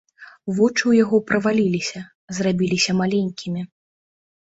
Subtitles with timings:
[0.55, 1.99] Вочы ў яго праваліліся,
[2.41, 3.61] зрабіліся маленькімі.